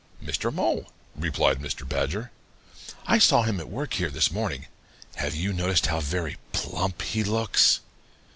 "'Mr. 0.19 0.51
Mole,' 0.51 0.91
replied 1.15 1.59
Mr. 1.59 1.87
Badger. 1.87 2.31
'I 3.05 3.19
saw 3.19 3.43
him 3.43 3.59
at 3.59 3.69
work 3.69 3.93
here 3.93 4.09
this 4.09 4.31
morning. 4.31 4.65
Have 5.17 5.35
you 5.35 5.53
noticed 5.53 5.85
how 5.85 5.99
very 5.99 6.37
plump 6.53 7.03
he 7.03 7.23
looks?' 7.23 7.81